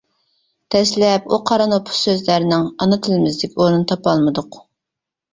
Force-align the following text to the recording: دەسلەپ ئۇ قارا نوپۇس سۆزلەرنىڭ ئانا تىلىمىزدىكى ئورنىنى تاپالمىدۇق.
دەسلەپ 0.75 1.25
ئۇ 1.27 1.37
قارا 1.49 1.67
نوپۇس 1.73 1.99
سۆزلەرنىڭ 2.07 2.65
ئانا 2.85 2.97
تىلىمىزدىكى 3.07 3.59
ئورنىنى 3.59 3.85
تاپالمىدۇق. 3.93 4.59